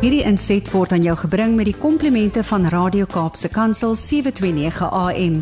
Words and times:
Hierdie 0.00 0.22
inset 0.24 0.64
word 0.72 0.94
aan 0.96 1.02
jou 1.04 1.12
gebring 1.26 1.58
met 1.58 1.66
die 1.68 1.76
komplimente 1.76 2.40
van 2.48 2.62
Radio 2.72 3.04
Kaapse 3.04 3.50
Kansel 3.52 3.92
729 4.00 4.86
AM. 4.96 5.34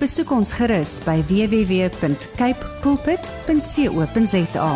Besoek 0.00 0.30
ons 0.32 0.54
gerus 0.56 0.94
by 1.04 1.18
www.cape 1.28 2.70
pulpit.co.za. 2.80 4.70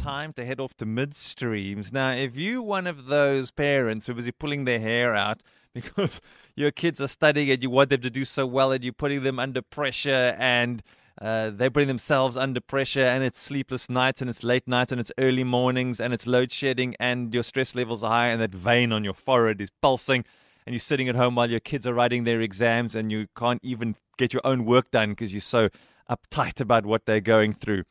time 0.00 0.32
to 0.32 0.44
head 0.46 0.58
off 0.58 0.74
to 0.78 0.86
midstreams. 0.86 1.92
Now, 1.92 2.12
if 2.12 2.38
you 2.38 2.62
one 2.62 2.86
of 2.86 3.06
those 3.12 3.50
parents 3.50 4.06
who 4.06 4.14
busy 4.14 4.32
pulling 4.32 4.64
their 4.64 4.80
hair 4.80 5.14
out 5.14 5.42
because 5.74 6.22
your 6.56 6.70
kids 6.70 7.00
are 7.02 7.08
studying 7.08 7.50
and 7.50 7.62
you 7.62 7.68
want 7.68 7.90
them 7.90 8.00
to 8.00 8.10
do 8.10 8.24
so 8.24 8.46
well 8.46 8.72
and 8.72 8.82
you're 8.82 8.94
putting 8.94 9.22
them 9.22 9.38
under 9.38 9.60
pressure 9.60 10.34
and 10.38 10.82
uh, 11.20 11.50
they 11.50 11.68
bring 11.68 11.86
themselves 11.86 12.36
under 12.36 12.60
pressure 12.60 13.04
and 13.04 13.22
it's 13.22 13.40
sleepless 13.40 13.90
nights 13.90 14.20
and 14.20 14.30
it's 14.30 14.42
late 14.42 14.66
nights 14.66 14.90
and 14.90 15.00
it's 15.00 15.12
early 15.18 15.44
mornings 15.44 16.00
and 16.00 16.14
it's 16.14 16.26
load 16.26 16.50
shedding 16.50 16.94
and 16.98 17.34
your 17.34 17.42
stress 17.42 17.74
levels 17.74 18.02
are 18.02 18.10
high 18.10 18.28
and 18.28 18.40
that 18.40 18.54
vein 18.54 18.92
on 18.92 19.04
your 19.04 19.12
forehead 19.14 19.60
is 19.60 19.70
pulsing 19.82 20.24
and 20.64 20.74
you're 20.74 20.80
sitting 20.80 21.08
at 21.08 21.16
home 21.16 21.34
while 21.34 21.50
your 21.50 21.60
kids 21.60 21.86
are 21.86 21.94
writing 21.94 22.24
their 22.24 22.40
exams 22.40 22.94
and 22.94 23.12
you 23.12 23.26
can't 23.36 23.60
even 23.62 23.96
get 24.16 24.32
your 24.32 24.42
own 24.44 24.64
work 24.64 24.90
done 24.90 25.10
because 25.10 25.32
you're 25.32 25.40
so 25.40 25.68
uptight 26.08 26.60
about 26.60 26.86
what 26.86 27.06
they're 27.06 27.20
going 27.20 27.52
through. 27.52 27.84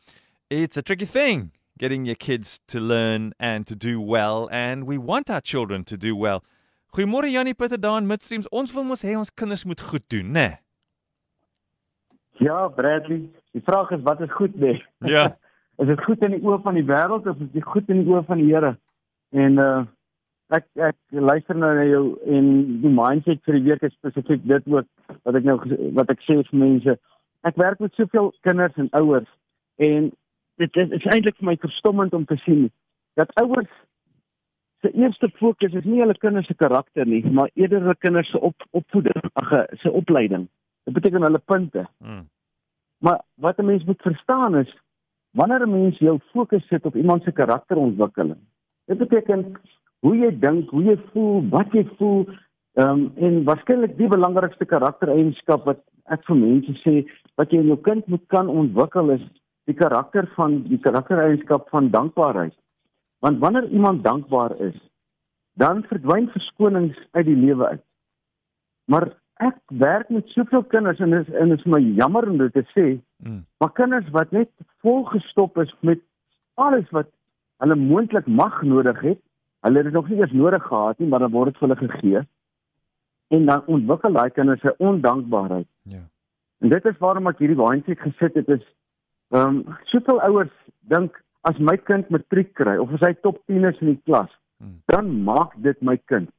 It's 0.49 0.77
a 0.77 0.81
tricky 0.81 1.05
thing 1.05 1.51
getting 1.77 2.05
your 2.05 2.15
kids 2.15 2.59
to 2.67 2.79
learn 2.79 3.33
and 3.39 3.65
to 3.67 3.75
do 3.75 4.01
well 4.01 4.49
and 4.51 4.85
we 4.85 4.97
want 4.97 5.29
our 5.29 5.41
children 5.41 5.83
to 5.85 5.97
do 5.97 6.15
well. 6.15 6.43
Goeiemôre 6.93 7.31
Janie 7.31 7.53
Pieter 7.53 7.77
daar 7.77 7.99
in 7.99 8.07
Midstreams. 8.07 8.47
Ons 8.51 8.73
wil 8.73 8.83
mos 8.83 9.03
hê 9.03 9.15
ons 9.15 9.29
kinders 9.29 9.63
moet 9.65 9.79
goed 9.79 10.09
doen, 10.09 10.33
né? 10.33 10.47
Nee? 10.49 10.57
Ja, 12.39 12.67
Bradley, 12.67 13.29
die 13.51 13.61
vraag 13.63 13.91
is 13.91 14.03
wat 14.07 14.21
is 14.21 14.31
goed, 14.31 14.55
né? 14.55 14.79
Nee? 14.97 15.11
Ja. 15.11 15.37
is 15.81 15.87
dit 15.87 16.03
goed 16.03 16.21
in 16.23 16.35
die 16.35 16.43
oë 16.43 16.61
van 16.63 16.77
die 16.79 16.85
wêreld 16.87 17.27
of 17.27 17.39
is 17.39 17.51
dit 17.51 17.63
goed 17.63 17.89
in 17.91 18.03
die 18.03 18.11
oë 18.11 18.23
van 18.27 18.39
die 18.39 18.51
Here? 18.51 18.75
En 19.35 19.63
uh 19.63 19.79
ek 20.49 20.65
ek 20.81 20.95
luister 21.13 21.53
nou 21.53 21.67
na 21.77 21.83
jou 21.85 22.05
en 22.25 22.45
die 22.81 22.89
mindset 22.89 23.43
vir 23.45 23.59
die 23.59 23.67
week 23.67 23.83
is 23.85 23.93
spesifiek 23.93 24.47
dit 24.49 24.71
ook 24.73 24.87
wat 25.27 25.35
ek 25.37 25.45
nou 25.45 25.59
wat 25.99 26.09
ek 26.09 26.23
sê 26.25 26.39
vir 26.47 26.57
mense. 26.63 26.95
Ek 27.45 27.59
werk 27.61 27.83
met 27.83 27.93
soveel 27.93 28.31
kinders 28.47 28.79
en 28.81 28.89
ouers 28.97 29.29
en 29.77 30.09
dit 30.63 30.79
is, 30.83 30.95
is 30.97 31.05
eintlik 31.13 31.37
vir 31.37 31.51
my 31.51 31.55
verstommend 31.61 32.17
om 32.17 32.25
te 32.25 32.39
sien 32.47 32.65
dat 33.19 33.35
ouers 33.43 33.69
se 34.81 34.89
eerste 34.95 35.29
fokus 35.37 35.75
is 35.77 35.85
nie 35.85 36.01
hulle 36.01 36.17
kinders 36.17 36.47
se 36.49 36.57
karakter 36.57 37.05
nie, 37.05 37.21
maar 37.29 37.51
eerder 37.53 37.83
hulle 37.83 37.99
kinders 37.99 38.31
se 38.31 38.39
op, 38.39 38.65
opvoeding, 38.71 39.29
ag, 39.43 39.53
se 39.83 39.91
opleiding. 39.91 40.47
Dit 40.89 40.97
beteken 40.97 41.21
hulle 41.21 41.41
punte. 41.45 41.85
Mm. 41.97 42.23
Maar 42.97 43.21
wat 43.33 43.57
'n 43.57 43.65
mens 43.65 43.83
moet 43.83 44.01
verstaan 44.01 44.55
is 44.55 44.77
wanneer 45.31 45.61
'n 45.61 45.71
mens 45.71 45.97
jou 45.97 46.19
fokus 46.31 46.67
sit 46.67 46.85
op 46.85 46.95
iemand 46.95 47.23
se 47.23 47.31
karakterontwikkeling. 47.31 48.39
Dit 48.85 48.97
beteken 48.97 49.59
hoe 49.99 50.17
jy 50.17 50.39
dink, 50.39 50.69
hoe 50.69 50.83
jy 50.83 50.97
voel, 51.11 51.49
wat 51.49 51.71
jy 51.71 51.87
voel, 51.97 52.27
ehm 52.73 52.89
um, 52.89 53.11
en 53.15 53.43
waarskynlik 53.43 53.97
die 53.97 54.07
belangrikste 54.07 54.65
karaktereienskap 54.65 55.65
wat 55.65 55.79
ek 56.05 56.25
vir 56.25 56.35
mense 56.35 56.73
sê 56.81 57.05
wat 57.35 57.51
jy 57.51 57.59
in 57.59 57.67
jou 57.67 57.77
kind 57.77 58.07
moet 58.07 58.25
kan 58.27 58.47
ontwikkel 58.47 59.09
is 59.09 59.25
die 59.63 59.73
karakter 59.73 60.27
van 60.35 60.63
die 60.63 60.79
karaktereienskap 60.79 61.69
van 61.69 61.89
dankbaarheid. 61.89 62.55
Want 63.19 63.39
wanneer 63.39 63.67
iemand 63.67 64.03
dankbaar 64.03 64.59
is, 64.59 64.75
dan 65.53 65.83
verdwyn 65.83 66.29
verskonings 66.29 66.97
uit 67.11 67.25
die 67.25 67.35
lewe 67.35 67.67
uit. 67.67 67.83
Maar 68.85 69.13
ek 69.39 69.55
werk 69.79 70.09
met 70.11 70.27
soveel 70.35 70.63
kinders 70.71 70.99
en 70.99 71.15
is 71.15 71.29
en 71.41 71.55
is 71.55 71.63
my 71.63 71.79
jammer 71.79 72.27
om 72.27 72.37
dit 72.41 72.53
te 72.53 72.65
sê, 72.73 72.87
mm. 73.23 73.39
maar 73.63 73.71
kinders 73.77 74.09
wat 74.15 74.33
net 74.35 74.51
volgestop 74.83 75.57
is 75.63 75.71
met 75.87 76.01
alles 76.59 76.89
wat 76.95 77.07
hulle 77.63 77.77
moontlik 77.79 78.27
mag 78.27 78.61
nodig 78.67 78.99
het, 79.05 79.21
hulle 79.63 79.81
het 79.81 79.87
dit 79.87 79.95
nog 79.95 80.11
nie 80.11 80.19
eens 80.19 80.35
nodig 80.35 80.63
gehad 80.67 80.99
nie, 80.99 81.07
maar 81.07 81.23
dan 81.23 81.31
word 81.31 81.53
dit 81.53 81.61
vir 81.61 81.67
hulle 81.67 81.79
gegee. 81.79 82.25
En 83.35 83.47
dan 83.47 83.65
ontwikkel 83.77 84.13
daai 84.19 84.29
kinders 84.35 84.63
'n 84.63 84.75
ondankbaarheid. 84.77 85.67
Ja. 85.83 86.03
En 86.59 86.69
dit 86.69 86.85
is 86.85 86.97
waarom 86.99 87.27
ek 87.27 87.39
hierdie 87.39 87.59
mindset 87.59 87.99
gesit 87.99 88.35
het 88.35 88.49
is 88.49 88.65
ehm 89.29 89.47
um, 89.47 89.75
soveel 89.83 90.21
ouers 90.21 90.55
dink 90.79 91.23
as 91.41 91.57
my 91.57 91.77
kind 91.77 92.09
matriek 92.09 92.53
kry 92.53 92.77
of 92.77 92.91
as 92.93 93.03
hy 93.05 93.13
top 93.13 93.37
10 93.45 93.63
is 93.63 93.79
in 93.79 93.93
die 93.93 94.01
klas, 94.03 94.31
hmm. 94.57 94.81
dan 94.85 95.23
maak 95.23 95.53
dit 95.55 95.81
my 95.81 95.97
kind. 96.11 96.31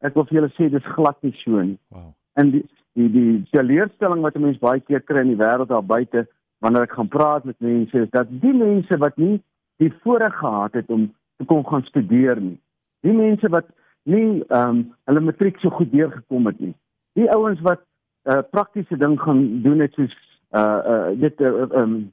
Ek 0.00 0.14
wil 0.14 0.26
vir 0.28 0.38
julle 0.38 0.52
sê 0.54 0.68
dis 0.70 0.92
glad 0.96 1.16
nie 1.22 1.32
so 1.40 1.62
nie. 1.62 1.78
Wow. 1.88 2.12
En 2.34 2.50
die 2.50 2.64
die 2.94 3.10
die 3.10 3.42
teleurstelling 3.50 4.22
wat 4.22 4.36
'n 4.36 4.40
mens 4.46 4.58
baie 4.58 4.80
keer 4.80 5.02
kry 5.02 5.20
in 5.20 5.32
die 5.34 5.42
wêreld 5.42 5.68
daar 5.68 5.86
buite 5.86 6.26
wanneer 6.58 6.82
ek 6.82 6.92
gaan 6.96 7.08
praat 7.08 7.44
met 7.44 7.60
mense 7.60 7.98
is 7.98 8.10
dat 8.10 8.26
die 8.30 8.54
mense 8.54 8.96
wat 8.98 9.16
nie 9.16 9.42
die 9.76 9.92
voorreg 10.02 10.36
gehad 10.38 10.72
het 10.72 10.90
om 10.90 11.14
te 11.36 11.44
kom 11.44 11.64
gaan 11.66 11.82
studeer 11.82 12.40
nie. 12.40 12.58
Die 13.00 13.12
mense 13.12 13.48
wat 13.48 13.66
nie 14.02 14.44
ehm 14.48 14.68
um, 14.68 14.94
hulle 15.04 15.20
matriek 15.20 15.58
so 15.58 15.70
goed 15.70 15.90
deurgekom 15.92 16.46
het 16.46 16.60
nie. 16.60 16.74
Die 17.18 17.30
ouens 17.30 17.60
wat 17.60 17.80
'n 18.24 18.30
uh, 18.30 18.42
praktiese 18.50 18.96
ding 18.96 19.20
gaan 19.20 19.62
doen 19.62 19.78
het 19.78 19.92
soos 19.92 20.14
uh 20.52 20.80
uh 20.92 21.20
dit 21.20 21.40
ehm 21.40 21.54
uh, 21.54 21.80
um, 21.80 22.12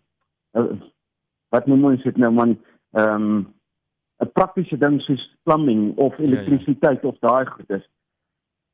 uh, 0.54 0.72
wat 1.50 1.68
noem 1.68 1.86
ons 1.86 2.04
dit 2.04 2.18
nou 2.18 2.32
man 2.32 2.58
ehm 2.92 3.16
um, 3.22 3.48
'n 4.22 4.32
praktiese 4.34 4.78
ding 4.78 5.02
soos 5.02 5.38
plumbing 5.44 5.98
of 5.98 6.18
elektrisiteit 6.18 7.02
ja, 7.02 7.08
ja. 7.08 7.08
of 7.08 7.18
daai 7.20 7.46
goedes. 7.46 7.90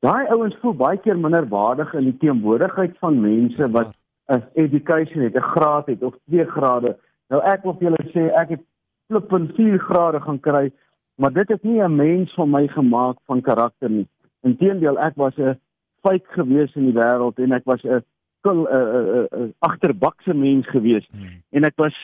Daai 0.04 0.28
ouens 0.30 0.54
voel 0.62 0.74
baie 0.78 0.98
keer 1.02 1.18
minder 1.18 1.46
waardig 1.50 1.94
in 1.98 2.04
die 2.06 2.16
teenwoordigheid 2.22 2.98
van 3.02 3.20
mense 3.20 3.70
wat 3.74 3.94
'n 4.30 4.42
education 4.54 5.22
het, 5.22 5.34
'n 5.34 5.50
graad 5.54 5.86
het 5.86 6.02
of 6.02 6.14
2 6.30 6.44
grade. 6.44 6.96
Nou 7.28 7.42
ek 7.42 7.62
wil 7.62 7.74
vir 7.74 7.88
julle 7.88 8.04
sê 8.12 8.30
ek 8.34 8.48
het 8.48 8.62
flippend 9.08 9.54
4 9.54 9.78
grade 9.78 10.20
gaan 10.20 10.40
kry, 10.40 10.70
maar 11.16 11.32
dit 11.32 11.48
het 11.48 11.62
nie 11.62 11.82
'n 11.82 11.96
mens 11.96 12.34
van 12.34 12.50
my 12.50 12.68
gemaak 12.68 13.16
van 13.26 13.40
karakter 13.40 13.90
nie. 13.90 14.06
Inteendeel, 14.42 14.98
ek 14.98 15.16
was 15.16 15.36
'n 15.36 15.58
fake 16.02 16.28
gewees 16.28 16.74
in 16.74 16.84
die 16.84 17.00
wêreld 17.00 17.38
en 17.38 17.52
ek 17.52 17.64
was 17.64 17.82
'n 17.82 18.02
'n 18.46 19.54
agterbakse 19.58 20.34
mens 20.34 20.66
gewees 20.66 21.06
hmm. 21.10 21.42
en 21.50 21.64
ek 21.64 21.76
was 21.76 21.94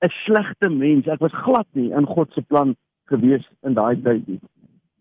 'n 0.00 0.08
slegte 0.24 0.68
mens. 0.68 1.06
Ek 1.06 1.20
was 1.20 1.32
glad 1.32 1.66
nie 1.72 1.90
in 1.92 2.06
God 2.06 2.32
se 2.32 2.42
plan 2.42 2.76
gewees 3.04 3.48
in 3.62 3.74
daai 3.74 4.02
tyd 4.02 4.26
nie. 4.26 4.40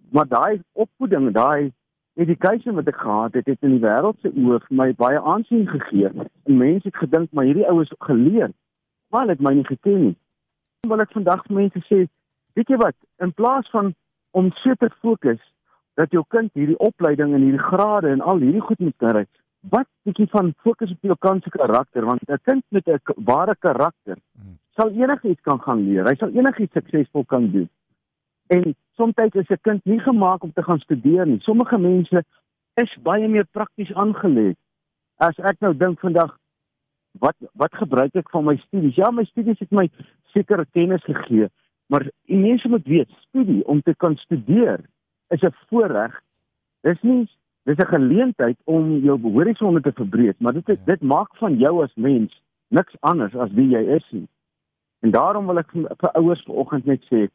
Maar 0.10 0.28
daai 0.28 0.62
opvoeding, 0.74 1.32
daai 1.32 1.72
education 2.24 2.76
wat 2.76 2.88
ek 2.92 3.00
gehad 3.02 3.38
het, 3.38 3.48
het 3.48 3.66
in 3.66 3.78
die 3.78 3.84
wêreld 3.84 4.20
se 4.22 4.32
oë 4.32 4.60
vir 4.66 4.78
my 4.82 4.88
baie 5.00 5.20
aansien 5.22 5.68
gegee. 5.70 6.12
En 6.50 6.58
mense 6.62 6.90
het 6.90 7.02
gedink 7.04 7.32
maar 7.32 7.48
hierdie 7.50 7.68
oues 7.70 7.94
geleer. 8.10 8.52
Maar 9.10 9.26
hulle 9.26 9.38
het 9.38 9.46
my 9.46 9.54
nie 9.58 9.68
geken 9.68 10.02
nie. 10.04 10.16
Wil 10.90 11.04
ek 11.06 11.16
vandag 11.16 11.46
vir 11.48 11.60
mense 11.62 11.84
sê, 11.88 12.04
weet 12.58 12.74
jy 12.74 12.80
wat, 12.82 12.98
in 13.24 13.34
plaas 13.34 13.70
van 13.74 13.94
om 14.38 14.52
so 14.62 14.76
te 14.80 14.90
fokus 15.02 15.42
dat 15.98 16.14
jou 16.14 16.24
kind 16.34 16.52
hierdie 16.54 16.78
opleiding 16.84 17.34
en 17.34 17.46
hierdie 17.46 17.68
grade 17.70 18.12
en 18.14 18.22
al 18.22 18.44
hierdie 18.44 18.62
goed 18.62 18.80
moet 18.84 18.98
kry, 19.02 19.26
wat 19.74 19.88
bietjie 20.06 20.30
van 20.32 20.54
fokus 20.66 20.94
op 20.94 21.10
jou 21.10 21.18
kind 21.26 21.44
se 21.44 21.50
karakter 21.50 22.06
want 22.06 22.22
'n 22.30 22.38
kind 22.44 22.64
met 22.70 22.88
'n 22.88 23.00
ware 23.26 23.56
karakter 23.60 24.18
hmm 24.38 24.58
sal 24.78 24.94
enigiets 24.94 25.42
kan 25.42 25.60
gaan 25.66 25.82
leer. 25.88 26.06
Hy 26.06 26.16
sal 26.20 26.34
enigiets 26.38 26.78
suksesvol 26.78 27.26
kan 27.26 27.50
doen. 27.54 27.70
En 28.54 28.76
soms 28.98 29.14
is 29.16 29.50
'n 29.50 29.62
kind 29.62 29.86
nie 29.86 30.00
gemaak 30.00 30.44
om 30.44 30.54
te 30.54 30.64
gaan 30.64 30.80
studeer 30.80 31.26
nie. 31.28 31.40
Sommige 31.40 31.78
mense 31.78 32.24
is 32.74 32.98
baie 33.04 33.28
meer 33.28 33.46
prakties 33.46 33.94
aangelê. 33.94 34.56
As 35.18 35.38
ek 35.38 35.60
nou 35.60 35.74
dink 35.78 36.00
vandag 36.00 36.38
wat 37.20 37.36
wat 37.54 37.74
gebruik 37.76 38.16
ek 38.16 38.30
van 38.30 38.46
my 38.46 38.58
studies? 38.58 38.96
Ja, 38.96 39.12
my 39.12 39.24
studies 39.24 39.60
het 39.60 39.72
my 39.72 39.90
sekere 40.34 40.66
kennis 40.72 41.04
gegee, 41.04 41.50
maar 41.88 42.10
mense 42.26 42.70
moet 42.70 42.86
weet, 42.86 43.10
studie 43.30 43.66
om 43.66 43.82
te 43.82 43.96
kan 43.96 44.16
studeer 44.16 44.80
is 45.30 45.42
'n 45.42 45.54
voorreg. 45.70 46.22
Dis 46.82 47.02
nie 47.02 47.28
dis 47.64 47.78
'n 47.78 47.94
geleentheid 47.94 48.58
om 48.64 49.00
jou 49.00 49.22
horisonne 49.22 49.82
te 49.82 49.92
verbreek, 49.92 50.40
maar 50.40 50.54
dit 50.54 50.86
dit 50.86 51.02
maak 51.02 51.36
van 51.38 51.58
jou 51.58 51.84
as 51.84 51.96
mens 51.96 52.42
niks 52.68 52.96
anders 53.00 53.36
as 53.36 53.52
wie 53.52 53.70
jy 53.70 53.84
is 53.96 54.06
nie. 54.12 54.28
En 55.00 55.12
daarom 55.12 55.46
wil 55.46 55.58
ek 55.58 55.72
vir, 55.72 55.96
vir 55.98 56.12
ouers 56.12 56.44
vanoggend 56.44 56.86
net 56.86 57.02
sê 57.12 57.28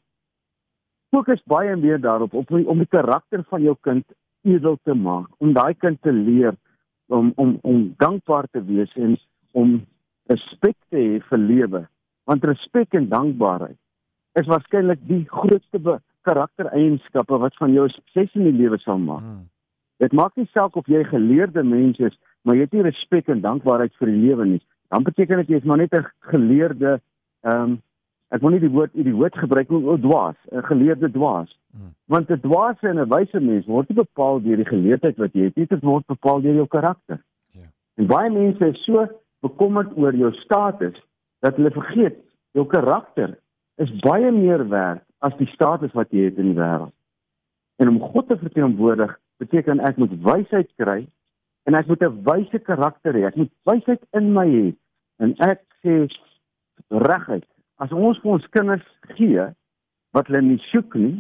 fokus 1.12 1.42
baie 1.46 1.76
meer 1.76 2.00
daarop 2.00 2.34
op 2.34 2.50
om 2.50 2.78
die 2.78 2.90
karakter 2.90 3.44
van 3.50 3.62
jou 3.62 3.76
kind 3.80 4.04
edel 4.48 4.78
te 4.82 4.94
maak, 4.94 5.28
om 5.38 5.52
daai 5.52 5.74
kind 5.74 6.00
te 6.02 6.12
leer 6.12 6.56
om 7.12 7.32
om 7.36 7.58
om 7.62 7.94
dankbaar 7.98 8.48
te 8.50 8.62
wees 8.64 8.92
en 8.96 9.16
om 9.52 9.80
respek 10.32 10.76
te 10.88 10.96
hê 10.96 11.20
vir 11.28 11.38
lewe. 11.38 11.84
Want 12.24 12.44
respek 12.44 12.94
en 12.98 13.08
dankbaarheid 13.08 13.78
is 14.40 14.48
waarskynlik 14.48 15.00
die 15.08 15.24
grootste 15.28 15.98
karaktereienskappe 16.24 17.38
wat 17.42 17.56
van 17.60 17.74
jou 17.76 17.88
sukses 17.92 18.36
in 18.38 18.46
die 18.48 18.58
lewe 18.62 18.78
sal 18.80 18.98
maak. 18.98 19.20
Hmm. 19.20 19.48
Dit 20.00 20.14
maak 20.16 20.36
nie 20.38 20.48
saak 20.50 20.76
of 20.78 20.88
jy 20.90 21.02
geleerde 21.04 21.62
mens 21.66 21.98
is, 21.98 22.14
maar 22.42 22.56
jy 22.56 22.66
het 22.66 22.76
nie 22.76 22.86
respek 22.86 23.28
en 23.28 23.42
dankbaarheid 23.44 23.94
vir 24.00 24.10
die 24.10 24.22
lewe 24.22 24.46
nie. 24.54 24.62
Dan 24.94 25.04
beteken 25.04 25.42
dit 25.42 25.52
jy 25.52 25.60
is 25.60 25.68
maar 25.68 25.82
net 25.82 25.94
'n 25.94 26.06
geleerde 26.32 27.00
ehm 27.44 27.62
um, 27.62 27.80
ek 28.32 28.40
wil 28.40 28.54
nie 28.54 28.62
die 28.62 28.72
woord 28.72 28.94
idioot 28.96 29.36
gebruik 29.36 29.70
nie, 29.70 29.82
o 29.84 29.96
dwaas, 30.00 30.38
'n 30.50 30.64
geleerde 30.64 31.10
dwaas. 31.12 31.50
Hmm. 31.72 31.92
Want 32.08 32.30
'n 32.30 32.40
dwaas 32.40 32.80
en 32.80 32.98
'n 32.98 33.08
wyse 33.08 33.40
mens 33.40 33.66
word 33.66 33.88
nie 33.88 34.00
bepaal 34.04 34.40
deur 34.40 34.56
die 34.56 34.72
geleerdheid 34.74 35.16
wat 35.16 35.32
jy 35.32 35.44
het 35.44 35.56
nie, 35.56 35.66
dit 35.66 35.82
word 35.82 36.06
bepaal 36.06 36.40
deur 36.40 36.54
jou 36.54 36.66
karakter. 36.66 37.20
Ja. 37.52 37.68
En 37.96 38.06
baie 38.06 38.30
mense 38.30 38.66
is 38.66 38.84
so 38.84 39.06
bekommerd 39.40 39.96
oor 39.96 40.14
jou 40.14 40.32
status 40.32 40.96
dat 41.40 41.56
hulle 41.56 41.70
vergeet 41.70 42.16
jou 42.52 42.66
karakter 42.66 43.38
is 43.76 43.90
baie 44.04 44.30
meer 44.32 44.68
werd 44.68 45.02
as 45.18 45.36
die 45.36 45.48
status 45.54 45.92
wat 45.92 46.10
jy 46.10 46.28
het 46.30 46.38
in 46.38 46.52
die 46.52 46.58
wêreld. 46.58 46.92
En 47.76 47.88
om 47.88 48.00
God 48.00 48.28
te 48.28 48.36
verteenwoordig 48.36 49.18
beteken 49.42 49.80
ek 49.80 49.96
moet 49.96 50.12
wysheid 50.22 50.70
kry 50.76 51.06
en 51.66 51.74
ek 51.74 51.86
moet 51.86 52.02
'n 52.02 52.22
wyse 52.24 52.58
karakter 52.58 53.14
hê. 53.14 53.26
Ek 53.26 53.36
moet 53.36 53.52
wysheid 53.64 54.02
in 54.12 54.32
my 54.32 54.46
hê. 54.46 54.74
En 55.18 55.34
ek 55.38 55.62
sê 55.82 56.06
reguit, 56.88 57.46
as 57.82 57.92
ons 57.92 58.18
vir 58.22 58.36
ons 58.36 58.48
kinders 58.54 58.84
gee 59.16 59.44
wat 60.14 60.28
hulle 60.28 60.42
nie 60.46 60.60
soek 60.70 60.94
nie 60.94 61.16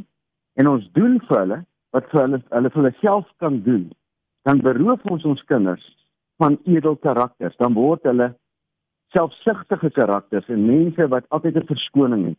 en 0.60 0.70
ons 0.70 0.84
doen 0.98 1.18
vir 1.28 1.38
hulle 1.38 1.58
wat 1.96 2.08
vir 2.12 2.22
hulle 2.22 2.38
hulle 2.52 2.70
vir 2.70 2.80
hulle 2.82 2.94
self 3.00 3.26
kan 3.42 3.58
doen, 3.66 3.90
dan 4.48 4.62
beroof 4.64 5.02
ons 5.12 5.26
ons 5.28 5.42
kinders 5.50 5.84
van 6.42 6.56
edel 6.64 6.96
karakters. 6.96 7.56
Dan 7.60 7.76
word 7.76 8.06
hulle 8.08 8.32
selfsugtige 9.12 9.90
karakters 9.98 10.48
en 10.52 10.64
mense 10.66 11.08
wat 11.14 11.28
altyd 11.28 11.56
'n 11.56 11.70
verskoning 11.72 12.24
het. 12.30 12.38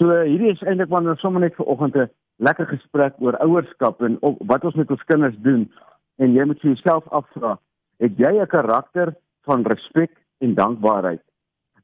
So 0.00 0.10
hierdie 0.10 0.52
is 0.52 0.62
eintlik 0.62 0.92
wanneer 0.92 1.16
ons 1.16 1.20
sommer 1.20 1.40
net 1.40 1.56
vir 1.56 1.66
oggend 1.66 1.96
'n 1.96 2.10
lekker 2.38 2.66
gesprek 2.66 3.14
oor 3.20 3.36
ouerskap 3.40 4.02
en 4.02 4.18
op, 4.20 4.36
wat 4.46 4.64
ons 4.64 4.74
met 4.74 4.90
ons 4.90 5.04
kinders 5.04 5.36
doen 5.38 5.70
en 6.18 6.34
jy 6.34 6.44
moet 6.44 6.60
vir 6.60 6.70
jouself 6.72 7.08
afvra, 7.08 7.58
het 7.98 8.16
jy 8.18 8.32
'n 8.40 8.46
karakter 8.46 9.14
van 9.44 9.62
respek 9.62 10.10
en 10.40 10.54
dankbaarheid? 10.54 11.29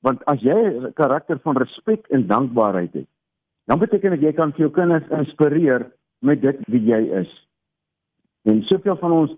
Want 0.00 0.24
as 0.24 0.40
jy 0.40 0.54
'n 0.54 0.92
karakter 0.94 1.38
van 1.38 1.56
respek 1.56 2.06
en 2.08 2.26
dankbaarheid 2.26 2.92
het, 2.92 3.08
dan 3.66 3.78
beteken 3.78 4.10
dit 4.10 4.20
jy 4.20 4.32
kan 4.32 4.52
vir 4.52 4.60
jou 4.60 4.70
kinders 4.70 5.08
inspireer 5.08 5.92
met 6.20 6.40
dit 6.40 6.56
wie 6.68 6.84
jy 6.84 7.02
is. 7.20 7.48
En 8.44 8.62
soveel 8.62 8.96
van 8.96 9.12
ons 9.12 9.32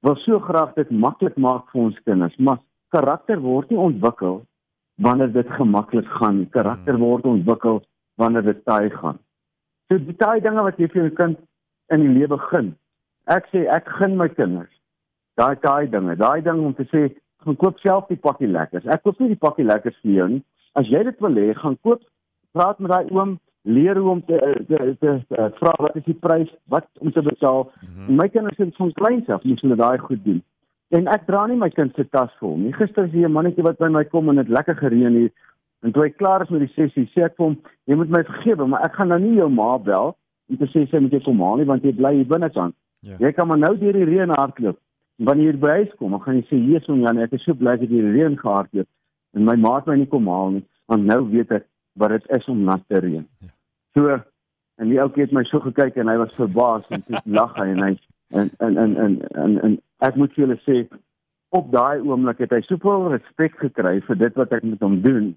wil 0.00 0.16
so 0.16 0.38
graag 0.38 0.74
dit 0.74 0.90
maklik 0.90 1.36
maak 1.36 1.70
vir 1.70 1.82
ons 1.82 2.00
kinders, 2.04 2.36
maar 2.36 2.58
karakter 2.88 3.40
word 3.40 3.70
nie 3.70 3.78
ontwikkel 3.78 4.42
wanneer 4.96 5.32
dit 5.32 5.50
gemaklik 5.50 6.06
gaan. 6.06 6.48
Karakter 6.50 6.94
hmm. 6.94 7.02
word 7.02 7.24
ontwikkel 7.24 7.82
wanneer 8.16 8.42
dit 8.42 8.64
taai 8.64 8.90
gaan. 8.90 9.18
So 9.88 9.98
die 9.98 10.16
taai 10.16 10.40
dinge 10.40 10.62
wat 10.62 10.78
jy 10.78 10.88
vir 10.88 11.02
jou 11.02 11.14
kind 11.14 11.38
in 11.88 12.00
die 12.00 12.18
lewe 12.18 12.38
gun. 12.38 12.76
Ek 13.26 13.46
sê 13.52 13.66
ek 13.66 13.88
gun 13.88 14.16
my 14.16 14.28
kinders 14.28 14.78
daai 15.38 15.56
taai 15.62 15.86
dinge. 15.90 16.16
Daai 16.18 16.42
ding 16.42 16.64
om 16.66 16.74
te 16.74 16.86
sê 16.92 17.06
gaan 17.44 17.56
koop 17.56 17.78
self 17.78 18.06
die 18.08 18.20
pakkie 18.20 18.50
lekkers. 18.50 18.86
Ek 18.86 19.02
koop 19.02 19.18
nie 19.20 19.28
die 19.28 19.42
pakkie 19.46 19.66
lekkers 19.66 19.98
vir 20.02 20.12
jou 20.12 20.28
nie. 20.28 20.42
As 20.78 20.88
jy 20.90 21.02
dit 21.04 21.20
wil 21.24 21.38
hê, 21.40 21.52
gaan 21.54 21.78
koop 21.82 22.02
praat 22.56 22.78
met 22.78 22.90
daai 22.90 23.12
oom 23.14 23.38
leer 23.68 23.98
hoe 24.00 24.10
om 24.10 24.20
te 24.24 24.38
te, 24.68 24.78
te, 25.00 25.14
te 25.28 25.48
vra 25.58 25.72
wat 25.78 25.96
is 25.96 26.06
die 26.06 26.16
prys 26.16 26.50
wat 26.72 26.86
om 26.98 27.12
te 27.12 27.22
betaal. 27.22 27.70
Mm 27.80 27.88
-hmm. 27.94 28.16
My 28.16 28.28
kinders 28.28 28.56
het 28.56 28.76
van 28.76 28.92
kleins 28.92 29.28
af 29.28 29.44
moet 29.44 29.60
hulle 29.60 29.76
daai 29.76 29.98
goed 29.98 30.24
doen. 30.24 30.42
En 30.88 31.06
ek 31.06 31.26
dra 31.26 31.46
nie 31.46 31.56
my 31.56 31.68
kind 31.70 31.94
se 31.94 32.08
tas 32.08 32.32
vol 32.40 32.56
nie. 32.56 32.72
Gister 32.72 33.04
is 33.04 33.12
hier 33.12 33.28
'n 33.28 33.32
mannetjie 33.32 33.62
wat 33.62 33.78
by 33.78 33.88
my 33.88 34.04
kom 34.04 34.28
en 34.28 34.36
dit 34.36 34.48
lekker 34.48 34.76
gereën 34.76 35.14
hier. 35.14 35.30
En 35.82 35.92
toe 35.92 36.02
hy 36.02 36.10
klaar 36.10 36.42
is 36.42 36.48
met 36.48 36.60
die 36.60 36.72
sessie, 36.74 37.06
sê 37.14 37.24
ek 37.24 37.36
vir 37.36 37.46
hom, 37.46 37.58
jy 37.84 37.94
moet 37.94 38.08
my 38.08 38.22
vergewe, 38.24 38.66
maar 38.66 38.84
ek 38.84 38.94
gaan 38.98 39.08
nou 39.08 39.18
nie 39.20 39.36
jou 39.36 39.48
ma 39.48 39.78
bel 39.78 40.16
om 40.48 40.56
te 40.56 40.66
sê 40.72 40.88
sy 40.88 40.98
moet 40.98 41.12
jy 41.12 41.20
kom 41.20 41.40
haal 41.40 41.56
nie 41.56 41.68
want 41.68 41.82
jy 41.82 41.92
bly 41.92 42.14
hier 42.14 42.26
binnekant. 42.26 42.74
Ja. 43.00 43.16
Jy 43.18 43.32
kan 43.32 43.46
maar 43.46 43.58
nou 43.58 43.76
deur 43.78 43.92
die 43.92 44.08
reën 44.08 44.32
hardloop. 44.34 44.78
Wanneer 45.18 45.56
jy 45.56 45.58
by 45.58 45.74
huis 45.80 45.94
kom, 45.98 46.12
dan 46.14 46.22
gaan 46.22 46.36
jy 46.38 46.44
sê, 46.46 46.56
"Jesus, 46.62 47.00
Jan, 47.02 47.18
ek 47.18 47.32
is 47.32 47.42
so 47.42 47.54
bly 47.54 47.76
dat 47.76 47.90
jy 47.90 48.02
reën 48.02 48.36
gehardloop 48.38 48.86
en 49.34 49.44
my 49.44 49.56
ma 49.56 49.76
het 49.76 49.86
my 49.86 49.96
nie 49.96 50.06
kom 50.06 50.26
haal 50.26 50.50
nie, 50.50 50.64
want 50.86 51.04
nou 51.04 51.22
weet 51.30 51.50
ek 51.50 51.66
wat 51.96 52.10
dit 52.10 52.30
is 52.30 52.48
om 52.48 52.64
nat 52.64 52.82
te 52.88 53.00
reën." 53.00 53.26
Ja. 53.40 53.48
So 53.94 54.22
en 54.78 54.88
die 54.88 55.00
ou 55.00 55.08
kind 55.08 55.26
het 55.26 55.32
my 55.32 55.44
so 55.44 55.60
gekyk 55.60 55.96
en 55.96 56.08
hy 56.08 56.16
was 56.16 56.34
verbaas 56.38 56.86
en 56.90 57.02
toe 57.02 57.20
lag 57.24 57.56
hy 57.56 57.66
en 57.66 57.82
hy 57.82 57.98
en 58.30 58.50
en 58.58 58.78
en 58.78 58.96
en 58.96 59.20
en, 59.34 59.60
en 59.60 59.76
ek 60.06 60.16
moet 60.16 60.32
vir 60.32 60.44
julle 60.44 60.58
sê 60.62 60.86
op 61.50 61.70
daai 61.72 62.00
oomblik 62.00 62.38
het 62.38 62.54
hy 62.54 62.60
soveel 62.66 63.10
respek 63.10 63.56
gekry 63.58 64.00
vir 64.06 64.16
dit 64.16 64.34
wat 64.34 64.52
ek 64.52 64.62
met 64.62 64.80
hom 64.80 65.00
doen. 65.02 65.32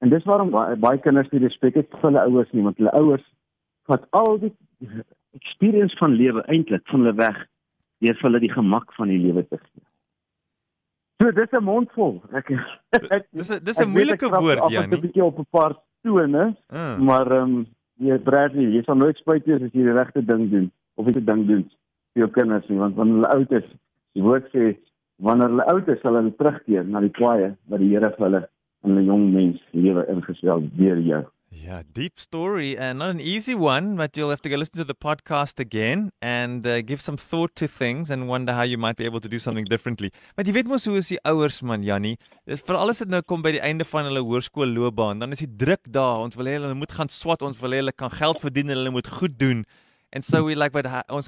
En 0.00 0.10
dis 0.10 0.24
waarom 0.24 0.50
baie, 0.50 0.76
baie 0.76 0.98
kinders 0.98 1.30
nie 1.30 1.44
respek 1.44 1.74
het 1.74 1.90
vir 1.90 2.10
hulle 2.10 2.24
ouers 2.26 2.52
nie, 2.52 2.64
want 2.64 2.80
hulle 2.80 2.94
ouers 2.98 3.26
vat 3.86 4.06
al 4.10 4.38
die 4.42 4.52
experience 5.36 5.96
van 6.00 6.16
lewe 6.16 6.42
eintlik 6.50 6.82
van 6.90 7.04
hulle 7.04 7.14
weg 7.20 7.38
deur 8.00 8.14
vir 8.14 8.28
hulle 8.28 8.40
die 8.40 8.52
gemak 8.52 8.92
van 8.98 9.08
die 9.08 9.18
lewe 9.18 9.46
te 9.48 9.58
gee. 9.58 9.84
So 11.22 11.32
dis 11.32 11.52
'n 11.52 11.64
mondvol. 11.64 12.22
Ek, 12.32 12.50
ek 13.10 13.26
dis 13.32 13.50
'n 13.50 13.64
dis 13.64 13.80
'n 13.80 13.88
moeilike 13.88 14.28
woord, 14.28 14.68
Janie. 14.70 14.78
Ek 14.78 14.90
het 14.90 14.98
'n 14.98 15.06
bietjie 15.06 15.24
op 15.24 15.38
'n 15.38 15.48
paar 15.50 15.76
tone, 16.02 16.56
uh. 16.72 16.98
maar 16.98 17.30
ehm 17.32 17.42
um, 17.42 17.66
jy 17.98 18.18
Bradley, 18.18 18.68
jy 18.76 18.82
sal 18.84 18.96
nooit 19.00 19.16
spyt 19.16 19.46
wees 19.46 19.62
as 19.62 19.72
jy 19.72 19.86
die 19.86 19.96
regte 19.96 20.24
ding 20.24 20.50
doen 20.50 20.70
of 20.96 21.06
jy 21.06 21.16
die 21.16 21.24
ding 21.24 21.46
doen 21.46 21.64
vir 22.12 22.24
jou 22.24 22.28
kinders 22.32 22.68
nie 22.68 22.78
want 22.80 22.96
wanneer 22.96 23.16
hulle 23.16 23.32
oud 23.32 23.52
is, 23.52 23.70
die 24.16 24.24
woord 24.24 24.50
sê 24.52 24.74
wanneer 25.24 25.48
hulle 25.48 25.66
oud 25.72 25.88
is, 25.88 26.00
sal 26.00 26.18
hulle 26.18 26.34
terugkeer 26.36 26.84
na 26.84 27.00
die 27.00 27.12
kwaaie 27.18 27.54
wat 27.72 27.80
die 27.80 27.88
Here 27.92 28.12
vir 28.16 28.26
hulle 28.26 28.42
in 28.84 28.98
'n 28.98 29.06
jong 29.06 29.24
mens 29.32 29.62
lewe 29.72 30.04
ingestel 30.12 30.68
deur 30.76 31.00
jou. 31.00 31.24
Yeah, 31.50 31.82
deep 31.92 32.18
story 32.18 32.76
and 32.76 32.98
not 32.98 33.10
an 33.10 33.20
easy 33.20 33.54
one, 33.54 33.96
but 33.96 34.16
you'll 34.16 34.30
have 34.30 34.42
to 34.42 34.48
go 34.48 34.56
listen 34.56 34.76
to 34.78 34.84
the 34.84 34.94
podcast 34.94 35.60
again 35.60 36.10
and 36.20 36.66
uh, 36.66 36.82
give 36.82 37.00
some 37.00 37.16
thought 37.16 37.54
to 37.56 37.68
things 37.68 38.10
and 38.10 38.28
wonder 38.28 38.52
how 38.52 38.62
you 38.62 38.76
might 38.76 38.96
be 38.96 39.04
able 39.04 39.20
to 39.20 39.28
do 39.28 39.38
something 39.38 39.64
differently. 39.64 40.10
Maar 40.36 40.44
jy 40.46 40.56
weet 40.58 40.68
mos 40.70 40.84
hoe 40.90 40.98
is 40.98 41.12
die 41.14 41.20
ouers 41.24 41.62
man, 41.62 41.86
Jannie? 41.86 42.16
Dis 42.50 42.62
vir 42.66 42.78
alles 42.78 42.98
dit 43.02 43.10
nou 43.14 43.22
kom 43.22 43.46
by 43.46 43.54
die 43.56 43.62
einde 43.62 43.86
van 43.86 44.10
hulle 44.10 44.24
hoërskoolloopbaan, 44.26 45.22
dan 45.22 45.32
is 45.34 45.44
die 45.44 45.50
druk 45.62 45.86
daar. 45.94 46.26
Ons 46.26 46.38
wil 46.38 46.50
hê 46.50 46.58
hulle 46.58 46.74
moet 46.74 46.98
gaan 46.98 47.10
swat, 47.14 47.46
ons 47.46 47.62
wil 47.62 47.78
hê 47.78 47.82
hulle 47.84 47.94
kan 47.94 48.10
geld 48.10 48.42
verdien 48.42 48.70
en 48.74 48.80
hulle 48.82 48.94
moet 48.98 49.14
goed 49.18 49.38
doen. 49.38 49.64
And 50.12 50.24
so 50.24 50.44
we 50.44 50.54
like, 50.54 50.72
but 50.72 50.86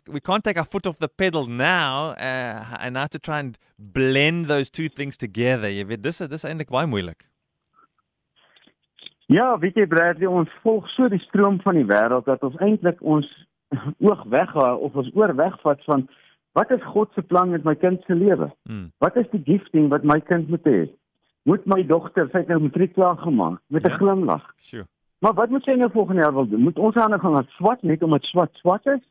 we 0.08 0.20
can't 0.20 0.44
take 0.44 0.58
our 0.58 0.64
foot 0.66 0.86
off 0.86 0.98
the 0.98 1.08
pedal 1.08 1.46
now, 1.46 2.10
uh, 2.18 2.78
and 2.80 2.96
have 2.96 3.10
to 3.10 3.18
try 3.18 3.38
and 3.38 3.58
blend 3.78 4.46
those 4.46 4.70
two 4.70 4.88
things 4.88 5.16
together. 5.16 5.70
Jy 5.70 5.86
weet, 5.86 6.02
dis 6.02 6.18
dis 6.18 6.46
eintlik 6.46 6.70
baie 6.74 6.86
moeilik. 6.90 7.26
Ja, 9.28 9.58
weet 9.60 9.76
jy 9.76 9.84
Bradley, 9.86 10.28
ons 10.28 10.52
volg 10.62 10.86
so 10.94 11.08
die 11.12 11.20
stroom 11.26 11.58
van 11.60 11.76
die 11.76 11.84
wêreld 11.84 12.25
dat 12.25 12.44
ons 12.46 12.56
eintlik 12.64 13.02
ons 13.04 13.28
oog 14.08 14.22
weghaal 14.32 14.78
of 14.86 14.94
ons 14.96 15.10
oor 15.12 15.34
wegvat 15.36 15.82
van 15.84 16.06
wat 16.56 16.70
is 16.72 16.86
God 16.94 17.12
se 17.12 17.22
plan 17.22 17.52
met 17.52 17.66
my 17.69 17.75
kind 17.76 18.00
se 18.06 18.16
lewe? 18.16 18.48
Hmm. 18.64 18.86
Wat 19.04 19.19
is 19.20 19.28
die 19.34 19.42
gifting 19.44 19.90
wat 19.92 20.06
my 20.08 20.16
kind 20.30 20.48
moet 20.48 20.64
hê? 20.64 20.86
Moet 21.44 21.69
my 21.69 21.82
dogter 21.90 22.30
sy 22.32 22.40
nou 22.48 22.56
matriek 22.64 22.94
klaar 22.96 23.20
gemaak 23.20 23.60
met 23.69 23.84
'n 23.84 23.92
ja. 23.92 23.98
glimlag? 24.00 24.46
Sure. 24.56 24.88
Maar 25.20 25.34
wat 25.34 25.50
moet 25.50 25.64
sy 25.64 25.76
nou 25.76 25.90
volgende 25.92 26.22
jaar 26.22 26.34
wil 26.34 26.48
doen? 26.48 26.64
Moet 26.64 26.78
ons 26.78 26.96
aan 26.96 27.20
gaan 27.20 27.36
gaan 27.36 27.52
swat 27.58 27.82
net 27.82 28.02
omdat 28.02 28.25
swat 28.25 28.50
swat 28.52 28.86
is? 28.86 29.04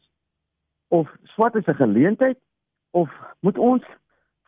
Of 0.88 1.14
swat 1.24 1.56
is 1.56 1.68
'n 1.68 1.78
geleentheid? 1.78 2.40
Of 2.92 3.10
moet 3.40 3.58
ons 3.58 3.84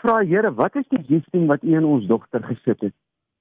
vra 0.01 0.25
Here, 0.25 0.53
wat 0.53 0.75
is 0.75 0.87
die 0.87 1.03
gifting 1.03 1.47
wat 1.47 1.63
U 1.63 1.75
in 1.75 1.85
ons 1.85 2.07
dogter 2.07 2.43
gesit 2.43 2.81
het? 2.81 2.93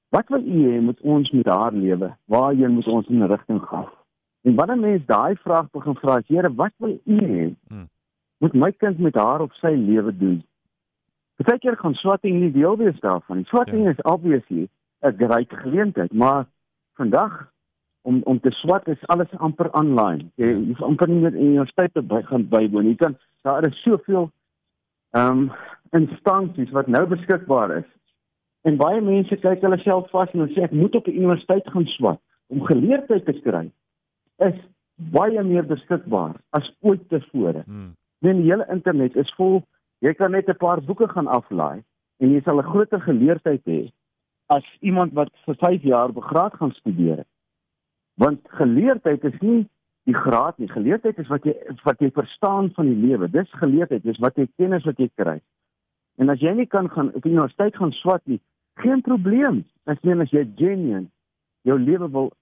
Wat 0.09 0.29
wil 0.29 0.45
U 0.45 0.59
hê 0.71 0.81
moet 0.81 1.01
ons 1.01 1.31
met 1.31 1.47
haar 1.47 1.73
lewe? 1.73 2.17
Waarheen 2.25 2.71
moet 2.71 2.87
ons 2.87 3.09
in 3.09 3.27
rigting 3.27 3.63
gaan? 3.63 3.89
En 4.43 4.55
wanneer 4.55 4.79
mens 4.79 5.07
daai 5.07 5.37
vraag 5.37 5.71
begin 5.71 5.95
vra, 5.95 6.21
Here, 6.27 6.55
wat 6.55 6.73
wil 6.77 7.01
U 7.05 7.19
hê? 7.21 7.55
Hmm. 7.69 7.89
Moet 8.39 8.55
my 8.55 8.73
kind 8.73 8.99
met 8.99 9.15
haar 9.15 9.41
op 9.41 9.53
sy 9.53 9.75
lewe 9.75 10.17
doen? 10.17 10.43
Partykeer 11.37 11.77
gaan 11.77 11.95
swatting 11.95 12.41
nie 12.41 12.53
deel 12.53 12.77
wees 12.77 13.01
daarvan. 13.01 13.45
Swatting 13.45 13.85
ja. 13.85 13.91
is 13.91 14.03
obviously 14.03 14.69
'n 15.01 15.17
great 15.17 15.53
geleentheid, 15.53 16.13
maar 16.13 16.47
vandag 16.95 17.51
om 18.03 18.21
om 18.25 18.41
te 18.41 18.51
swat 18.51 18.89
is 18.89 19.07
alles 19.07 19.31
amper 19.37 19.73
online. 19.73 20.31
Jy 20.35 20.55
hoef 20.55 20.83
amper 20.83 21.09
nie 21.09 21.21
meer 21.21 21.35
in 21.35 21.53
jou 21.53 21.67
tyd 21.75 21.95
te 21.95 22.03
by 22.03 22.23
gaan 22.23 22.49
bywoon. 22.49 22.87
Jy 22.87 22.95
kan 22.95 23.17
daar 23.43 23.67
is 23.67 23.83
soveel 23.83 24.31
ehm 25.11 25.39
um, 25.39 25.53
instansies 25.91 26.71
wat 26.71 26.87
nou 26.87 27.07
beskikbaar 27.07 27.77
is. 27.77 27.89
En 28.67 28.77
baie 28.77 29.01
mense 29.01 29.37
kyk 29.37 29.63
hulle 29.63 29.79
self 29.85 30.11
vas 30.11 30.33
en 30.35 30.49
sê 30.55 30.65
ek 30.67 30.75
moet 30.75 30.95
op 30.99 31.05
die 31.05 31.17
universiteit 31.17 31.69
gaan 31.71 31.87
swat 31.95 32.21
om 32.49 32.65
geleerdheid 32.67 33.25
te 33.25 33.37
kry. 33.45 33.69
Is 34.43 34.59
baie 35.15 35.43
meer 35.47 35.67
beskikbaar 35.67 36.37
as 36.57 36.67
ooit 36.81 37.05
tevore. 37.13 37.63
Hmm. 37.67 37.95
Die 38.27 38.35
hele 38.43 38.67
internet 38.73 39.17
is 39.17 39.31
vol. 39.39 39.63
Jy 40.03 40.15
kan 40.15 40.33
net 40.33 40.49
'n 40.49 40.59
paar 40.59 40.83
boeke 40.83 41.09
gaan 41.09 41.27
aflaai 41.27 41.83
en 42.21 42.33
jy 42.33 42.41
sal 42.43 42.59
'n 42.59 42.71
groter 42.71 43.01
geleerdheid 43.01 43.63
hê 43.65 43.91
as 44.49 44.65
iemand 44.81 45.13
wat 45.13 45.31
vir 45.45 45.55
5 45.55 45.83
jaar 45.83 46.13
begraad 46.13 46.55
gaan 46.55 46.73
studeer 46.73 47.17
het. 47.17 47.31
Want 48.17 48.41
geleerdheid 48.49 49.25
is 49.25 49.41
nie 49.41 49.69
die 50.05 50.15
graad 50.15 50.59
nie. 50.59 50.69
Geleerdheid 50.69 51.19
is 51.19 51.29
wat 51.29 51.45
jy 51.45 51.55
wat 51.85 52.01
jy 52.01 52.11
verstaan 52.11 52.71
van 52.75 52.87
die 52.87 53.07
lewe. 53.07 53.29
Dis 53.29 53.51
geleerdheid, 53.61 54.03
dis 54.03 54.19
wat 54.19 54.37
jy 54.37 54.49
kennis 54.57 54.85
wat 54.85 54.99
jy 54.99 55.11
kry. 55.15 55.41
En 56.19 56.29
as 56.29 56.41
jy 56.43 56.53
nie 56.59 56.67
kan 56.67 56.91
gaan 56.91 57.13
op 57.15 57.27
universiteit 57.27 57.77
gaan 57.77 57.93
swat 57.93 58.25
nie, 58.27 58.41
geen 58.83 59.03
probleem. 59.07 59.63
As 59.87 60.01
jy 60.03 60.17
as 60.19 60.33
jy 60.35 60.45
genuine 60.59 61.07
jou 61.67 61.79
lewe 61.79 62.09
wil 62.11 62.33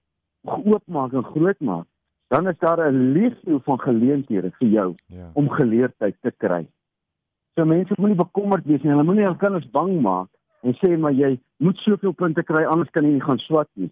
oopmaak 0.47 1.13
en 1.13 1.25
groot 1.25 1.59
maak, 1.59 1.85
dan 2.33 2.47
is 2.47 2.57
daar 2.59 2.79
'n 2.91 3.11
liefde 3.13 3.59
van 3.63 3.79
geleenthede 3.79 4.51
vir 4.59 4.67
jou 4.67 4.95
ja. 5.05 5.29
om 5.33 5.49
geleerdheid 5.49 6.15
te 6.21 6.31
kry. 6.37 6.67
So 7.55 7.65
mense 7.65 7.93
moenie 7.97 8.17
bekommerd 8.17 8.65
wees 8.65 8.81
nie. 8.81 8.91
Hulle 8.91 9.03
moenie 9.03 9.25
hul 9.25 9.35
kinders 9.35 9.69
bang 9.71 10.01
maak 10.01 10.29
en 10.61 10.73
sê 10.73 10.97
maar 10.97 11.13
jy 11.13 11.39
moet 11.57 11.77
soveel 11.77 12.13
punte 12.13 12.43
kry 12.43 12.65
anders 12.65 12.89
kan 12.89 13.03
jy 13.03 13.11
nie 13.11 13.23
gaan 13.23 13.37
swat 13.37 13.69
nie. 13.73 13.91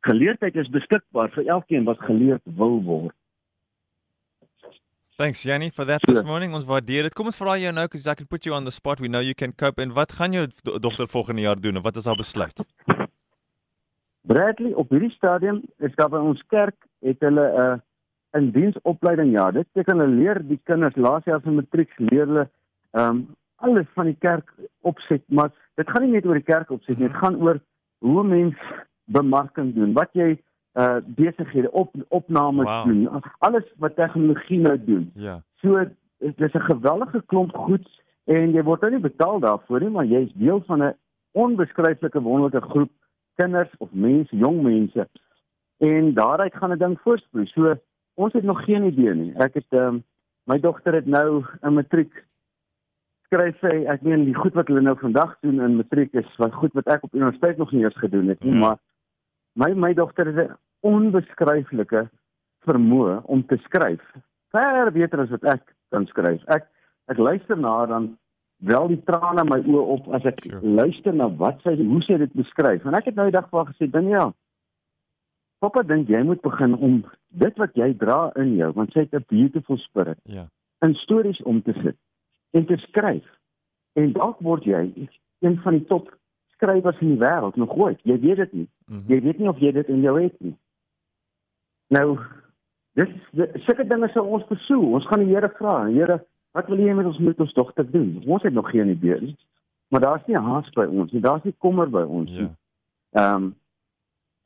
Geleerdheid 0.00 0.56
is 0.56 0.70
beskikbaar 0.70 1.30
vir 1.34 1.46
elkeen 1.46 1.84
wat 1.84 2.00
geleerd 2.00 2.42
wil 2.44 2.82
word. 2.82 3.14
Thanks 5.18 5.42
Jenny 5.42 5.70
for 5.70 5.86
that 5.86 6.02
this 6.04 6.22
morning. 6.22 6.52
Ons 6.52 6.66
waardeer 6.68 7.06
dit. 7.06 7.14
Kom 7.16 7.30
ons 7.30 7.38
vra 7.40 7.54
jou 7.56 7.70
nou 7.72 7.86
cuz 7.88 8.04
I 8.04 8.14
can 8.14 8.26
put 8.28 8.44
you 8.44 8.52
on 8.52 8.66
the 8.68 8.70
spot. 8.70 9.00
We 9.00 9.08
know 9.08 9.22
you 9.24 9.32
can 9.34 9.54
cope. 9.56 9.80
En 9.80 9.94
wat 9.96 10.12
gaan 10.12 10.36
jou 10.36 10.44
dogter 10.76 11.08
volgende 11.08 11.40
jaar 11.40 11.56
doen? 11.56 11.80
Wat 11.80 11.96
is 11.96 12.04
haar 12.04 12.18
besluit? 12.20 12.60
Bradley 14.28 14.74
op 14.74 14.90
hierdie 14.92 15.14
stadium 15.14 15.62
is 15.78 15.94
daar 15.96 16.10
by 16.12 16.20
ons 16.20 16.42
kerk 16.52 16.76
het 17.00 17.24
hulle 17.24 17.46
'n 17.48 17.60
uh, 17.64 17.78
in 18.36 18.50
diensopleiding 18.52 19.32
ja, 19.32 19.50
dit 19.50 19.66
beteken 19.72 19.98
hulle 19.98 20.16
leer 20.20 20.42
die 20.44 20.60
kinders 20.68 20.96
laasjaars 20.96 21.42
van 21.42 21.54
matriek 21.62 21.92
leer 21.96 22.26
hulle 22.26 22.48
ehm 22.92 23.08
um, 23.08 23.26
alles 23.64 23.86
van 23.94 24.04
die 24.04 24.18
kerk 24.20 24.52
opset, 24.80 25.22
maar 25.32 25.48
dit 25.80 25.90
gaan 25.90 26.02
nie 26.02 26.12
net 26.12 26.26
oor 26.26 26.36
die 26.36 26.50
kerk 26.52 26.70
opset 26.70 26.98
nie, 26.98 27.08
dit 27.08 27.16
gaan 27.16 27.40
oor 27.40 27.60
hoe 28.04 28.24
mens 28.24 28.56
bemarking 29.04 29.72
doen, 29.74 29.94
wat 29.96 30.12
jy 30.12 30.36
uh 30.76 30.96
besighede 31.06 31.70
op 31.70 31.94
opnames 32.08 32.64
wow. 32.64 32.84
doen, 32.84 33.22
alles 33.38 33.64
wat 33.76 33.96
tegnologie 33.96 34.60
nou 34.60 34.84
doen. 34.84 35.10
Ja. 35.14 35.42
So 35.62 35.84
dit 36.18 36.40
is 36.40 36.52
'n 36.52 36.68
geweldige 36.70 37.22
klomp 37.26 37.56
goed 37.56 38.02
en 38.24 38.52
jy 38.52 38.62
word 38.62 38.80
nou 38.80 38.92
nie 38.92 39.00
betaal 39.00 39.40
daarvoor 39.40 39.80
nie, 39.80 39.90
maar 39.90 40.04
jy 40.04 40.20
is 40.20 40.32
deel 40.34 40.62
van 40.66 40.82
'n 40.82 40.94
onbeskryflike 41.32 42.20
wonderlike 42.20 42.60
groep 42.60 42.90
kinders 43.34 43.70
of 43.78 43.88
mense, 43.92 44.36
jong 44.36 44.62
mense. 44.62 45.08
En 45.78 46.14
daaruit 46.14 46.54
gaan 46.54 46.72
'n 46.72 46.78
ding 46.78 47.00
voorsproei. 47.00 47.46
So 47.46 47.74
ons 48.14 48.32
het 48.32 48.42
nog 48.42 48.64
geen 48.64 48.84
idee 48.84 49.14
nie. 49.14 49.32
Ek 49.36 49.54
het 49.54 49.66
ehm 49.68 49.94
um, 49.94 50.04
my 50.44 50.60
dogter 50.60 50.94
het 50.94 51.06
nou 51.06 51.44
'n 51.62 51.74
matriek 51.74 52.24
skryf 53.26 53.58
sy 53.58 53.84
ek 53.90 54.04
meen 54.06 54.24
die 54.24 54.36
goed 54.36 54.54
wat 54.54 54.68
hulle 54.70 54.82
nou 54.84 54.94
vandag 55.00 55.34
doen 55.40 55.60
in 55.64 55.78
matriek 55.80 56.12
is 56.14 56.28
wat 56.42 56.54
goed 56.54 56.74
wat 56.78 56.86
ek 56.94 57.04
op 57.06 57.14
universiteit 57.14 57.58
nog 57.58 57.72
nie 57.72 57.84
eens 57.84 57.98
gedoen 57.98 58.28
het 58.28 58.42
nie, 58.44 58.54
mm. 58.54 58.62
maar 58.62 58.78
my 59.58 59.72
my 59.74 59.92
dogter 59.94 60.26
het 60.30 60.36
'n 60.50 60.54
onbeskryflike 60.80 62.08
vermoë 62.66 63.20
om 63.24 63.46
te 63.46 63.56
skryf. 63.64 64.02
Ver 64.50 64.92
beter 64.92 65.20
as 65.20 65.30
wat 65.30 65.44
ek 65.44 65.74
kan 65.94 66.06
skryf. 66.06 66.42
Ek 66.46 66.66
ek 67.06 67.18
luister 67.18 67.56
na 67.56 67.76
haar 67.78 67.86
dan 67.88 68.08
wel 68.66 68.88
die 68.88 69.02
trane 69.06 69.44
in 69.44 69.48
my 69.48 69.60
oë 69.62 69.84
op 69.94 70.08
as 70.16 70.24
ek 70.26 70.40
sure. 70.42 70.60
luister 70.60 71.14
na 71.14 71.28
wat 71.28 71.60
sy 71.62 71.76
hoe 71.76 72.02
sy 72.02 72.16
dit 72.18 72.32
beskryf. 72.34 72.84
En 72.84 72.94
ek 72.94 73.04
het 73.04 73.14
nou 73.14 73.28
die 73.30 73.36
dag 73.36 73.48
voor 73.48 73.68
gesê, 73.70 73.90
"Daniel, 73.90 74.34
Papa 75.58 75.82
dink 75.82 76.08
jy 76.08 76.20
moet 76.22 76.42
begin 76.44 76.74
om 76.74 77.04
dit 77.40 77.58
wat 77.58 77.72
jy 77.74 77.88
dra 77.96 78.30
in 78.36 78.56
jou, 78.58 78.72
want 78.76 78.92
sy 78.92 79.06
het 79.06 79.14
'n 79.14 79.24
beautiful 79.28 79.78
spirit. 79.78 80.18
Ja. 80.24 80.48
In 80.84 80.94
stories 80.94 81.42
om 81.42 81.62
te 81.62 81.72
sit 81.82 81.96
en 82.50 82.66
te 82.66 82.76
skryf. 82.76 83.24
En 83.92 84.12
dalk 84.12 84.38
word 84.40 84.64
jy 84.64 85.08
een 85.40 85.58
van 85.62 85.72
die 85.72 85.84
top 85.84 86.12
skrywers 86.52 87.00
in 87.00 87.08
die 87.08 87.18
wêreld 87.18 87.56
nog 87.56 87.76
ooit. 87.76 88.00
Jy 88.02 88.20
weet 88.20 88.36
dit 88.36 88.52
nie. 88.52 88.68
Mm 88.86 88.96
-hmm. 88.96 89.04
Jy 89.08 89.20
weet 89.22 89.38
nie 89.38 89.48
of 89.48 89.58
jy 89.58 89.72
dit 89.72 89.88
in 89.88 90.00
jou 90.00 90.22
het 90.22 90.40
nie. 90.40 90.56
Nou, 91.94 92.18
dis 92.98 93.12
seker 93.66 93.86
dinge 93.88 94.08
sou 94.14 94.24
ons 94.26 94.46
besoek. 94.50 94.86
Ons 94.98 95.06
gaan 95.10 95.22
die 95.24 95.34
Here 95.34 95.50
vra. 95.58 95.76
Here, 95.90 96.20
wat 96.56 96.70
wil 96.72 96.80
jy 96.82 96.94
met 96.96 97.06
ons 97.06 97.20
met 97.22 97.40
ons 97.40 97.54
dogter 97.58 97.86
doen? 97.90 98.16
Ons 98.26 98.46
het 98.46 98.56
nog 98.56 98.70
geen 98.70 98.90
idee 98.94 99.20
nie. 99.20 99.36
Maar 99.94 100.00
daar's 100.00 100.26
nie 100.26 100.38
haas 100.38 100.70
by 100.74 100.86
ons 100.86 101.12
nie. 101.12 101.22
Daar's 101.22 101.44
nie 101.46 101.54
kommer 101.62 101.90
by 101.90 102.02
ons 102.02 102.30
nie. 102.30 102.48
Ja. 102.48 102.54
Ehm 103.22 103.44
um, 103.44 103.54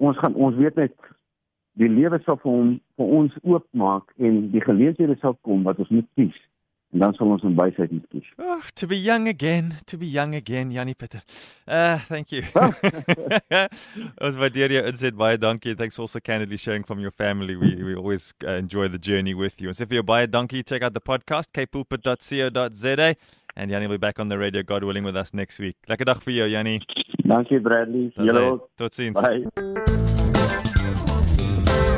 ons 0.00 0.16
gaan 0.16 0.32
ons 0.34 0.56
weet 0.56 0.78
net 0.80 0.94
die 1.76 1.88
lewe 1.88 2.16
sal 2.24 2.38
vir 2.40 2.50
hom 2.50 2.68
vir 2.96 3.10
ons 3.18 3.34
oopmaak 3.42 4.14
en 4.16 4.38
die 4.52 4.62
geleenthede 4.64 5.16
sal 5.20 5.34
kom 5.44 5.66
wat 5.66 5.82
ons 5.82 5.90
moet 5.92 6.06
kies 6.16 6.38
en 6.92 7.04
dan 7.04 7.14
sal 7.14 7.32
ons 7.34 7.42
in 7.46 7.56
wysheid 7.58 7.92
moet 7.94 8.06
kies. 8.10 8.28
Oh, 8.38 8.62
to 8.74 8.86
be 8.86 8.96
young 8.96 9.28
again, 9.28 9.78
to 9.86 9.98
be 9.98 10.06
young 10.06 10.34
again, 10.34 10.72
Janie 10.72 10.94
Pieter. 10.94 11.22
Uh, 11.66 11.98
thank 12.08 12.32
you. 12.32 12.42
ons 14.24 14.38
waardeer 14.40 14.74
jou 14.74 14.84
inset 14.90 15.18
baie 15.18 15.38
dankie. 15.38 15.76
Thanks 15.78 15.98
also 15.98 16.20
candidly 16.20 16.58
sharing 16.58 16.84
from 16.84 17.00
your 17.00 17.12
family. 17.12 17.56
We 17.56 17.76
we 17.82 17.94
always 17.94 18.32
uh, 18.44 18.58
enjoy 18.58 18.88
the 18.88 18.98
journey 18.98 19.34
with 19.34 19.60
you. 19.60 19.68
And 19.68 19.76
so 19.76 19.84
if 19.84 19.92
you're 19.92 20.06
baie 20.06 20.26
dankie, 20.26 20.64
check 20.66 20.82
out 20.82 20.94
the 20.94 21.04
podcast 21.04 21.54
kpulpit.co.za 21.54 23.14
and 23.56 23.70
Janie 23.70 23.86
will 23.86 23.94
be 23.94 23.98
back 23.98 24.18
on 24.18 24.28
the 24.28 24.38
radio 24.38 24.62
God 24.62 24.84
willing 24.84 25.04
with 25.04 25.16
us 25.16 25.34
next 25.34 25.58
week. 25.58 25.76
Lekker 25.88 26.06
dag 26.06 26.22
vir 26.26 26.32
jou 26.40 26.50
Janie. 26.50 26.80
Dankie 27.26 27.58
Bradley. 27.58 28.12
Hallo. 28.16 28.68
Totsiens. 28.78 29.14
Bye. 29.14 29.99